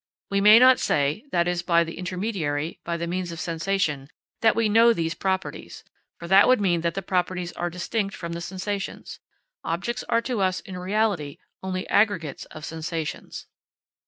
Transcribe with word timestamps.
We 0.31 0.41
may 0.41 0.57
not 0.57 0.79
say 0.79 1.25
that 1.31 1.47
it 1.47 1.51
is 1.51 1.61
by 1.61 1.83
the 1.83 1.99
intermediary, 1.99 2.79
by 2.83 2.97
the 2.97 3.05
means 3.05 3.31
of 3.31 3.39
sensation, 3.39 4.07
that 4.41 4.55
we 4.55 4.67
know 4.67 4.93
these 4.93 5.13
properties, 5.13 5.83
for 6.17 6.27
that 6.27 6.47
would 6.47 6.59
mean 6.59 6.81
that 6.81 6.95
the 6.95 7.03
properties 7.03 7.51
are 7.53 7.69
distinct 7.69 8.15
from 8.15 8.33
the 8.33 8.41
sensations. 8.41 9.19
Objects 9.63 10.03
are 10.09 10.23
to 10.23 10.41
us 10.41 10.59
in 10.61 10.75
reality 10.75 11.37
only 11.61 11.87
aggregates 11.87 12.45
of 12.45 12.65
sensations. 12.65 13.45